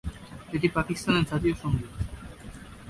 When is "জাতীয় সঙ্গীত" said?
1.31-1.93